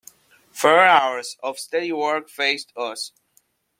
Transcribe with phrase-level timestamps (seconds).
[0.51, 3.11] Four hours of steady work faced us.